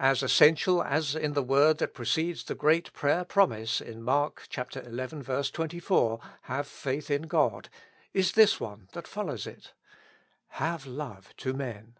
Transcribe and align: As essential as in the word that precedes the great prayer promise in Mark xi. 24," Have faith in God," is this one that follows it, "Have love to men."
As 0.00 0.22
essential 0.22 0.82
as 0.82 1.14
in 1.14 1.32
the 1.32 1.42
word 1.42 1.78
that 1.78 1.94
precedes 1.94 2.44
the 2.44 2.54
great 2.54 2.92
prayer 2.92 3.24
promise 3.24 3.80
in 3.80 4.02
Mark 4.02 4.46
xi. 4.50 4.60
24," 4.62 6.20
Have 6.42 6.66
faith 6.66 7.10
in 7.10 7.22
God," 7.22 7.70
is 8.12 8.32
this 8.32 8.60
one 8.60 8.90
that 8.92 9.08
follows 9.08 9.46
it, 9.46 9.72
"Have 10.48 10.84
love 10.84 11.34
to 11.38 11.54
men." 11.54 11.94